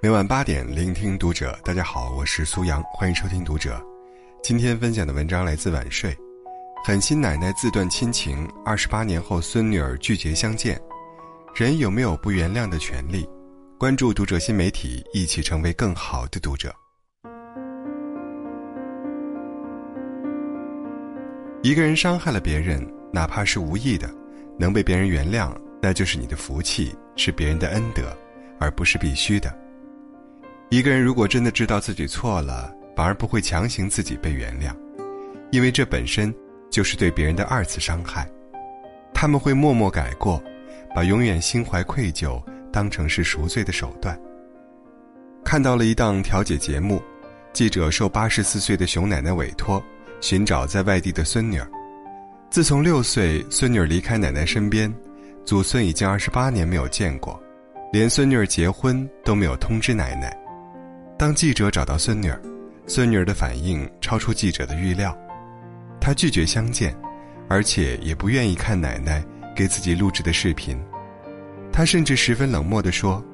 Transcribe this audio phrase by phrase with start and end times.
[0.00, 1.58] 每晚八点，聆听读者。
[1.64, 3.84] 大家好，我是苏阳，欢迎收听读者。
[4.42, 6.16] 今天分享的文章来自晚睡。
[6.84, 10.80] 狠心奶奶自断亲情，二十八年后孙女儿拒绝相见。
[11.54, 13.28] 人有没有不原谅的权利？
[13.78, 16.74] 关注读者新媒体，一起成为更好的读者。
[21.62, 24.08] 一个人伤害了别人，哪怕是无意的，
[24.58, 28.16] 能被别人原谅，那就是你的福气，是别人的恩德，
[28.58, 29.56] 而不是必须的。
[30.70, 34.74] 一个人如果真的知道自己错了，反而不会强行自己被原谅，
[35.50, 36.34] 因为这本身
[36.68, 38.28] 就是对别人的二次伤害。
[39.14, 40.42] 他们会默默改过，
[40.94, 42.42] 把永远心怀愧疚
[42.72, 44.18] 当成是赎罪的手段。
[45.44, 47.02] 看到了一档调解节目，
[47.52, 49.82] 记者受八十四岁的熊奶奶委托，
[50.20, 51.66] 寻找在外地的孙女儿。
[52.50, 54.92] 自从六岁，孙女儿离开奶奶身边，
[55.48, 57.42] 祖孙已经二十八年没有见过，
[57.90, 60.38] 连孙女儿结婚都没有通知奶奶。
[61.18, 62.38] 当记者找到孙女儿，
[62.86, 65.16] 孙女儿的反应超出记者的预料，
[65.98, 66.94] 她拒绝相见，
[67.48, 69.24] 而且也不愿意看奶奶
[69.56, 70.78] 给自己录制的视频。
[71.72, 73.24] 她甚至十分冷漠地说：“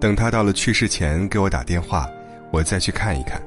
[0.00, 2.08] 等她到了去世前给我打电话，
[2.50, 3.38] 我再去看一看。”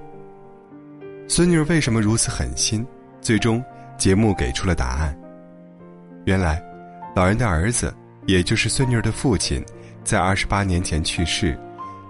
[1.27, 2.85] 孙女儿为什么如此狠心？
[3.19, 3.65] 最终，
[3.97, 5.17] 节目给出了答案。
[6.25, 6.61] 原来，
[7.15, 7.91] 老人的儿子，
[8.25, 9.65] 也就是孙女儿的父亲，
[10.03, 11.57] 在二十八年前去世。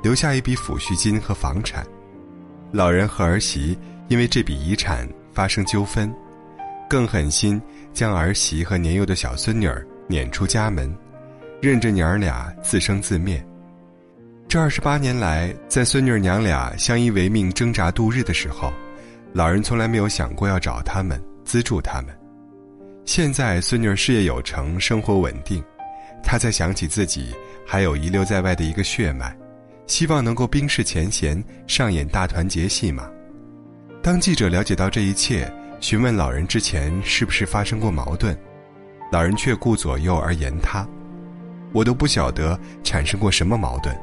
[0.04, 1.84] 留下一笔抚恤金和房产，
[2.72, 3.76] 老人和儿媳
[4.08, 6.14] 因为这笔遗产发生纠纷，
[6.88, 7.60] 更狠心
[7.92, 10.96] 将儿媳和年幼的小孙女儿撵出家门，
[11.60, 13.44] 任着娘儿俩自生自灭。
[14.48, 18.72] 这二十八年来，在孙女儿娘俩相依为命、挣扎度日的时候，
[19.34, 22.16] 老人从来没有想过要找他们资助他们。
[23.06, 25.64] 现在孙女事业有成、生活稳定，
[26.24, 27.34] 他才想起自己
[27.66, 29.36] 还有遗留在外的一个血脉。
[29.86, 33.08] 希望能够冰释前嫌，上演大团结戏码。
[34.02, 38.36] 当记者了解到这一切，询问老人之前是不是发生过矛盾，
[39.12, 40.88] 老人却顾左右而言他
[41.72, 43.96] ：“我都不晓得产生过什么矛盾，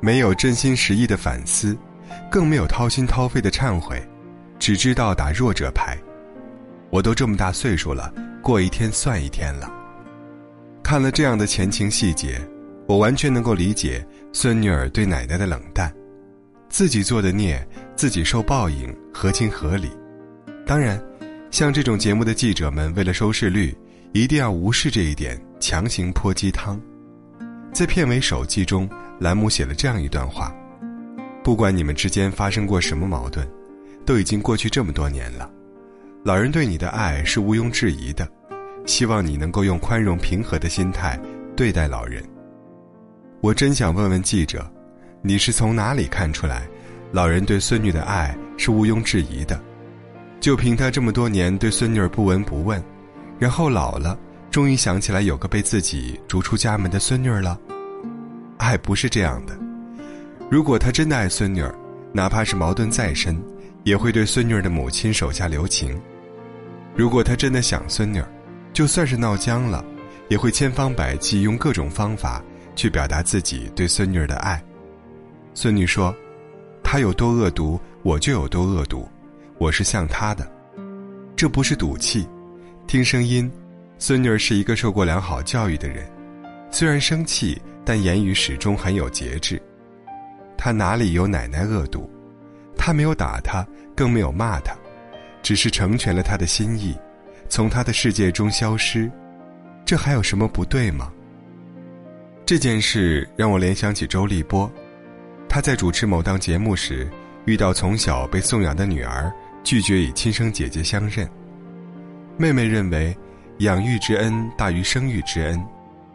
[0.00, 1.78] 没有真心实意的反思，
[2.28, 4.02] 更没有掏心掏肺的忏悔，
[4.58, 5.96] 只知道打弱者牌。
[6.90, 8.12] 我都这么大岁数了，
[8.42, 9.72] 过一天算一天了。”
[10.82, 12.40] 看了这样的前情细节，
[12.86, 14.04] 我完全能够理解。
[14.32, 15.92] 孙女儿对奶奶的冷淡，
[16.68, 19.90] 自己做的孽，自己受报应，合情合理。
[20.64, 21.02] 当然，
[21.50, 23.76] 像这种节目的记者们，为了收视率，
[24.12, 26.80] 一定要无视这一点，强行泼鸡汤。
[27.72, 30.54] 在片尾手记中，栏目写了这样一段话：
[31.42, 33.44] 不管你们之间发生过什么矛盾，
[34.06, 35.50] 都已经过去这么多年了。
[36.22, 38.28] 老人对你的爱是毋庸置疑的，
[38.84, 41.18] 希望你能够用宽容平和的心态
[41.56, 42.22] 对待老人。
[43.40, 44.70] 我真想问问记者，
[45.22, 46.68] 你是从哪里看出来，
[47.10, 49.58] 老人对孙女的爱是毋庸置疑的？
[50.40, 52.82] 就凭他这么多年对孙女儿不闻不问，
[53.38, 54.18] 然后老了，
[54.50, 57.58] 终于想起来有个被自己逐出家门的孙女儿了？
[58.58, 59.58] 爱不是这样的。
[60.50, 61.74] 如果他真的爱孙女儿，
[62.12, 63.42] 哪怕是矛盾再深，
[63.84, 65.94] 也会对孙女儿的母亲手下留情；
[67.00, 68.28] 如果他真的想孙女儿，
[68.74, 69.82] 就算是闹僵了，
[70.28, 72.42] 也会千方百计用各种方法。
[72.76, 74.62] 去表达自己对孙女儿的爱。
[75.54, 76.14] 孙女说
[76.84, 79.08] ：“他有多恶毒，我就有多恶毒，
[79.56, 80.46] 我是像他的。
[81.34, 82.28] 这不是赌气。
[82.86, 83.50] 听声音，
[83.98, 86.06] 孙女儿是一个受过良好教育的人，
[86.70, 89.60] 虽然生气，但言语始终很有节制。
[90.54, 92.08] 他哪里有奶奶恶毒？
[92.76, 94.74] 他没有打他，更没有骂他，
[95.50, 96.96] 只是成全了他的心意，
[97.48, 99.10] 从他的世界中消失。
[99.84, 101.12] 这还有什么不对吗？”
[102.46, 104.70] 这件事让我联想起周立波，
[105.48, 107.10] 他在主持某档节目时，
[107.46, 109.28] 遇到从小被送养的女儿
[109.64, 111.28] 拒绝与亲生姐姐相认。
[112.36, 113.12] 妹妹认为，
[113.58, 115.60] 养育之恩大于生育之恩，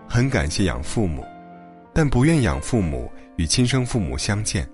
[0.07, 1.25] 很感谢养父母，
[1.93, 4.65] 但不愿养父母与亲生父母相见，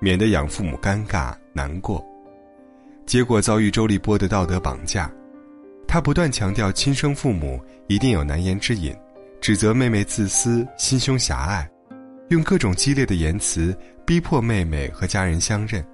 [0.00, 2.04] 免得养父母尴尬难过。
[3.12, 5.12] 结果遭遇周立波的道德绑架，
[5.86, 8.96] 他不断强调亲生父母一定有难言之隐。
[9.38, 11.70] 指责妹妹自私、心胸狭隘，
[12.30, 13.76] 用各种激烈的言辞
[14.06, 15.84] 逼迫妹妹和家人相认。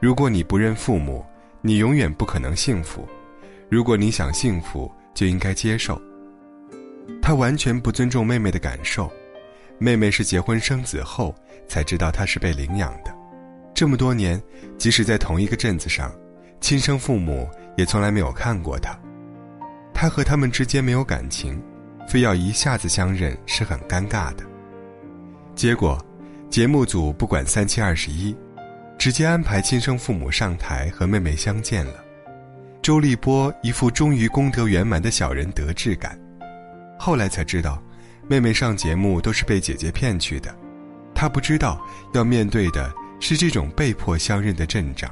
[0.00, 1.24] 如果你不认父母，
[1.60, 3.06] 你永远不可能幸福；
[3.68, 5.96] 如果你想幸福，就应该接受。
[7.22, 9.08] 他完全不尊重妹妹的感受。
[9.78, 11.32] 妹妹是结婚生子后
[11.68, 13.15] 才知道她是被领养的。
[13.76, 14.42] 这么多年，
[14.78, 16.10] 即使在同一个镇子上，
[16.62, 17.46] 亲生父母
[17.76, 18.98] 也从来没有看过他。
[19.92, 21.62] 他和他们之间没有感情。
[22.08, 24.44] 非要一下子相认是很尴尬的。
[25.56, 26.02] 结果，
[26.48, 28.34] 节目组不管三七二十一，
[28.96, 31.94] 直接安排亲生父母上台和妹妹相见了。
[32.80, 36.16] 周立波一副终于功德圆满的小人得志感，
[36.96, 37.82] 后来才知道，
[38.28, 40.54] 妹妹上节目都是被姐姐骗去的，
[41.12, 41.84] 他不知道
[42.14, 42.90] 要面对的
[43.20, 45.10] 是这种被迫相认的阵仗，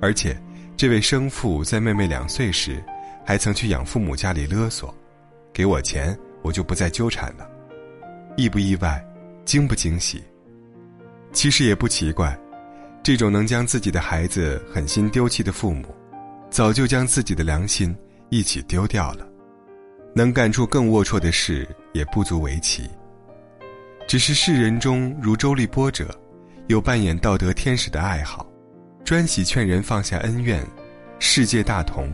[0.00, 0.40] 而且，
[0.76, 2.82] 这位生父在妹妹两岁时，
[3.24, 4.94] 还曾去养父母家里勒索，
[5.52, 7.48] 给我钱我就不再纠缠了，
[8.36, 9.04] 意不意外，
[9.44, 10.22] 惊不惊喜？
[11.32, 12.38] 其实也不奇怪，
[13.02, 15.94] 这种能将自己的孩子狠心丢弃的父母。
[16.50, 17.92] 早就将自己的良心
[18.28, 19.26] 一起丢掉了，
[20.14, 22.88] 能干出更龌龊的事也不足为奇。
[24.06, 26.16] 只是世人中如周立波者，
[26.66, 28.46] 有扮演道德天使的爱好，
[29.04, 30.66] 专喜劝人放下恩怨，
[31.18, 32.10] 世界大同，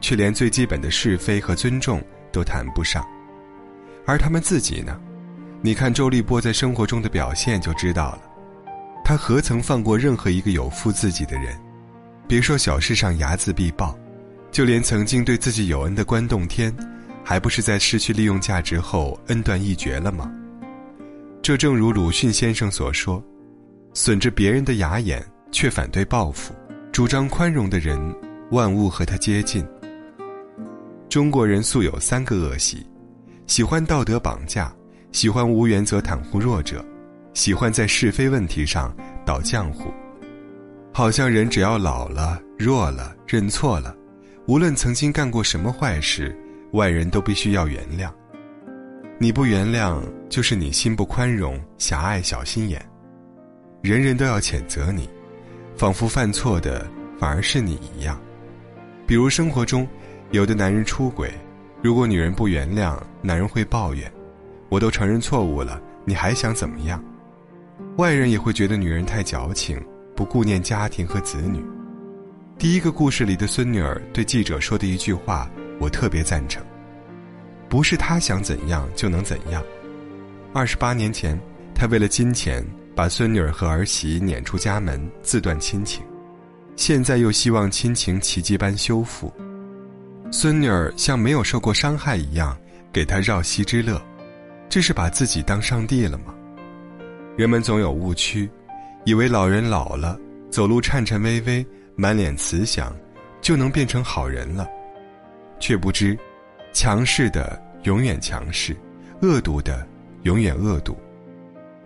[0.00, 2.02] 却连最基本的是非和尊重
[2.32, 3.06] 都谈不上。
[4.04, 5.00] 而他们自己呢？
[5.60, 8.22] 你看周立波在生活中的表现就知道了，
[9.04, 11.56] 他何曾放过任何一个有负自己的人？
[12.26, 13.96] 别说小事上睚眦必报，
[14.50, 16.74] 就连曾经对自己有恩的关栋天，
[17.22, 20.28] 还不是在失去利用价值后恩断义绝了吗？
[21.40, 23.22] 这正如鲁迅先生所说
[23.94, 26.52] ：“损着别人的牙眼，却反对报复；
[26.92, 27.98] 主张宽容的人，
[28.50, 29.66] 万物和他接近。”
[31.08, 32.86] 中国人素有三个恶习：
[33.46, 34.74] 喜欢道德绑架，
[35.12, 36.82] 喜欢无原则袒护弱者，
[37.34, 38.96] 喜欢在是非问题上
[39.26, 39.92] 倒浆糊。
[40.90, 43.94] 好像人只要老了、弱了、认错了，
[44.46, 46.34] 无论曾经干过什么坏事，
[46.72, 48.10] 外人都必须要原谅。
[49.18, 52.82] 你不原谅，就是你心不宽容、狭隘、小心眼。
[53.82, 55.10] 人人都要谴责你，
[55.76, 56.88] 仿佛犯错的
[57.18, 58.16] 反而是你一样。
[59.06, 59.86] 比如生活中，
[60.30, 61.32] 有的男人出轨，
[61.82, 64.10] 如果女人不原谅，男人会抱怨
[64.70, 67.02] ：“我都承认错误了，你还想怎么样？”
[67.98, 69.82] 外人也会觉得女人太矫情。
[70.14, 71.64] 不顾念家庭和子女，
[72.58, 75.50] 第一个故事里的孙女儿对记者说的一句话，
[75.80, 76.62] 我特别赞成。
[77.66, 79.64] 不是她想怎样就能怎样。
[80.52, 81.36] 二十八年前，
[81.74, 82.62] 她为了金钱
[82.94, 86.04] 把孙女儿和儿媳撵出家门，自断亲情，
[86.76, 89.32] 现在又希望亲情奇迹般修复。
[90.30, 92.56] 孙女儿像没有受过伤害一样，
[92.92, 94.00] 给他绕膝之乐，
[94.68, 96.34] 这是把自己当上帝了吗？
[97.36, 98.48] 人们总有误区。
[99.04, 100.16] 以为老人老了，
[100.48, 101.66] 走路颤颤巍巍，
[101.96, 102.94] 满脸慈祥，
[103.40, 104.68] 就能变成好人了，
[105.58, 106.16] 却不知，
[106.72, 108.76] 强势的永远强势，
[109.20, 109.84] 恶毒的
[110.22, 110.96] 永远恶毒。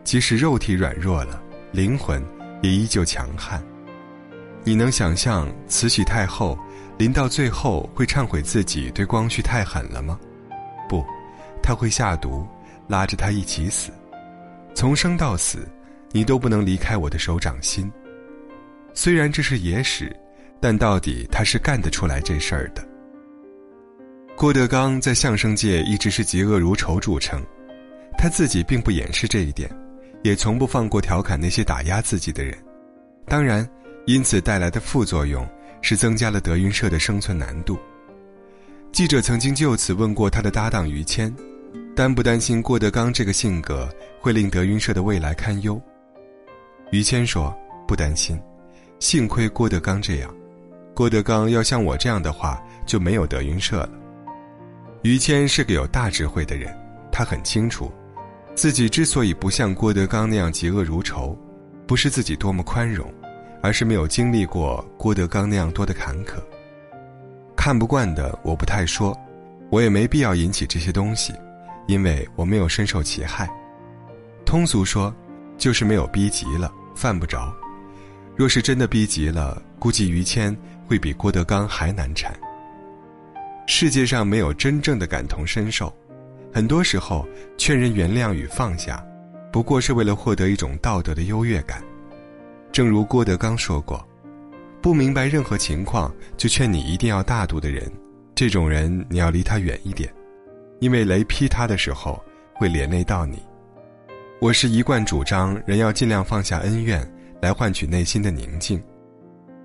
[0.06, 1.42] 即使肉体软弱了，
[1.72, 2.24] 灵魂
[2.62, 3.60] 也依旧强悍。
[4.62, 6.56] 你能想象慈禧太后
[6.96, 10.16] 临到最后会忏悔自己对光绪太狠了吗？
[10.88, 11.04] 不，
[11.60, 12.46] 他会下毒，
[12.86, 13.90] 拉着他一起死，
[14.74, 15.68] 从生到死。
[16.12, 17.92] 你都不能离开我的手掌心。
[18.94, 20.16] 虽然这是野史，
[20.60, 22.82] 但到底他是干得出来这事儿的。
[24.34, 27.42] 郭德纲在相声界一直是嫉恶如仇著称，
[28.16, 29.68] 他自己并不掩饰这一点，
[30.26, 32.52] 也从不放过调侃那些打压自己的人。
[33.26, 33.69] 当然，
[34.06, 35.46] 因此带来的副作用
[35.82, 37.78] 是增加了德云社的生存难度。
[38.90, 41.32] 记者曾经就此问过他的搭档于谦，
[41.94, 43.88] 担不担心郭德纲这个性格
[44.20, 45.80] 会令德云社的未来堪忧？
[46.90, 47.56] 于谦说
[47.87, 48.37] ：“不担心，
[48.99, 50.35] 幸亏郭德纲这样。
[50.92, 53.90] 郭德纲要像我这样的话，就没有德云社了。”
[55.02, 56.76] 于谦是个有大智慧的人，
[57.12, 57.92] 他很清楚，
[58.56, 61.38] 自己之所以不像郭德纲那样嫉恶如仇，
[61.86, 63.08] 不是自己多么宽容，
[63.62, 66.42] 而是没有经历过郭德纲那样多的坎坷。
[67.54, 69.16] 看不惯的我不太说，
[69.70, 71.32] 我也没必要引起这些东西，
[71.86, 73.48] 因为我没有深受其害。
[74.44, 75.14] 通俗说。
[75.58, 77.50] 就是没有逼急了，犯不着。
[78.36, 80.54] 若是真的逼急了，估计于谦
[80.86, 82.30] 会比郭德纲还难缠。
[83.66, 85.90] 世界上没有真正的感同身受，
[86.52, 87.26] 很多时候
[87.56, 89.04] 劝人原谅与放下，
[89.52, 91.82] 不过是为了获得一种道德的优越感。
[92.72, 94.06] 正如郭德纲说过
[94.82, 97.90] ：“不明白任何情况就劝你一定要大度的人，
[98.34, 100.12] 这种人你要离他远一点，
[100.80, 102.22] 因为雷劈他的时候
[102.54, 103.42] 会连累到你。”
[104.40, 107.10] 我是一贯主张人要尽量放下恩怨，
[107.40, 108.82] 来换取内心的宁静。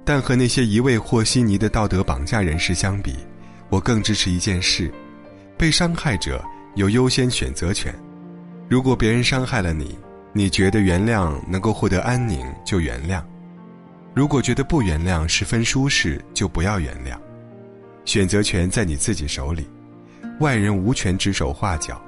[0.06, 3.18] 但和那些一味和稀泥的道德绑架人士相比，
[3.70, 4.90] 我更支持一件事：
[5.58, 6.44] 被伤害者
[6.76, 7.94] 有优先选择权。
[8.70, 9.98] 如果别人伤害了你，
[10.34, 13.22] 你觉得原谅能够获得安宁，就原谅；
[14.14, 17.18] 如果觉得不原谅十分舒适，就不要原谅。
[18.06, 19.70] 选择权在你自己手里，
[20.40, 22.02] 外人无权指手画脚。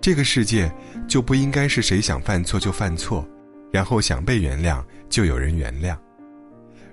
[0.00, 0.72] 这个世界
[1.08, 3.26] 就不应该是谁想犯错就犯错，
[3.72, 5.96] 然后想被原谅就有人原谅。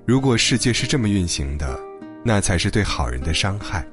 [0.06, 1.80] 如果世界是这么运行的，
[2.24, 3.86] 那才是对好人的伤害。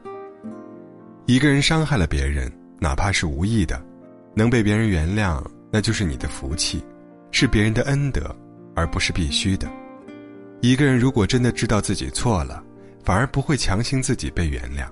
[1.26, 2.50] 一个人伤害了别人，
[2.82, 3.80] 哪怕是无意的，
[4.34, 6.84] 能被别人原谅，那就是你的福气，
[7.30, 8.34] 是别人的恩德，
[8.74, 9.70] 而不是必须的。
[10.60, 12.60] 一个人如果真的知道自己错了，
[13.04, 14.88] 反而不会强行自己被原谅，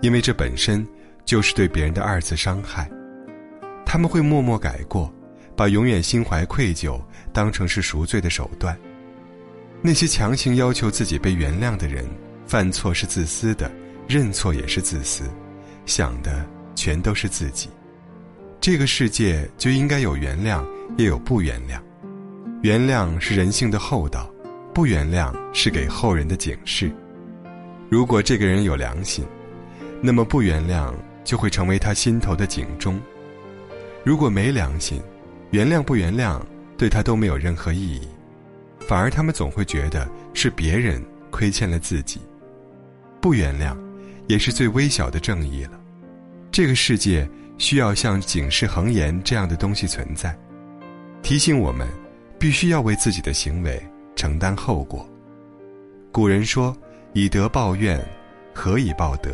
[0.00, 0.86] 因为这本身
[1.26, 2.90] 就是对别人的二次伤害。
[3.84, 5.12] 他们会默默改过，
[5.54, 6.98] 把永远心怀愧疚
[7.34, 8.74] 当成是赎罪的手段。
[9.82, 12.02] 那些强行要求自己被原谅的人，
[12.46, 13.70] 犯错是自私的，
[14.08, 15.24] 认错也是自私，
[15.84, 16.46] 想的
[16.80, 17.68] 全都是自己。
[18.58, 20.64] 这个世界就应该有原谅，
[20.96, 21.78] 也有不原谅。
[22.62, 24.32] 原谅是人性的厚道，
[24.72, 26.90] 不原谅是给后人的警示。
[27.90, 29.26] 如果这个人有良心，
[30.00, 30.90] 那么不原谅
[31.22, 32.98] 就会成为他心头的警钟。
[34.02, 35.02] 如果没良心，
[35.50, 36.40] 原谅不原谅
[36.78, 38.08] 对他都没有任何意义，
[38.88, 42.22] 反而他们总会觉得是别人亏欠了自己。
[43.20, 43.76] 不原谅，
[44.28, 45.79] 也是最微小的正义了。
[46.52, 47.28] 这个世界
[47.58, 50.36] 需要像警示恒言这样的东西存在，
[51.22, 51.86] 提醒我们，
[52.38, 53.80] 必须要为自己的行为
[54.16, 55.08] 承担后果。
[56.12, 56.76] 古人说
[57.14, 58.04] ：“以德报怨，
[58.52, 59.30] 何以报德？”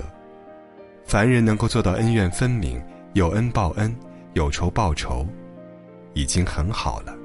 [1.07, 2.83] 凡人能够做到恩怨分明，
[3.15, 3.95] 有恩报恩。
[4.35, 5.27] 有仇报仇，
[6.13, 7.17] 已经很好了。